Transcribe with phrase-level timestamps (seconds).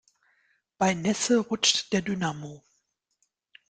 [0.79, 2.65] Bei Nässe rutscht der Dynamo.